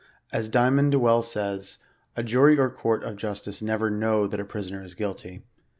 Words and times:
As 0.33 0.49
Dymond 0.49 0.95
well 0.95 1.21
says, 1.21 1.77
*• 1.81 1.85
a 2.15 2.23
jury 2.23 2.57
or 2.57 2.71
court 2.71 3.03
of 3.03 3.17
justice 3.17 3.61
never 3.61 3.91
know 3.91 4.25
that 4.25 4.39
a 4.39 4.43
prisoner 4.45 4.81
is 4.81 4.95
guilty.' 4.95 5.43